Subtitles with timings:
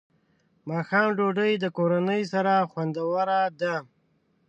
[0.69, 3.75] ماښام ډوډۍ د کورنۍ سره خوندوره ده.